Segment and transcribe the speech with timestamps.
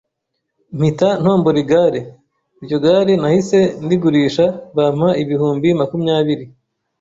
[0.77, 2.01] mpita ntombora Igare.
[2.61, 6.45] Iryo gare nahise ndigurisha bampa ibihumbi makumyabiri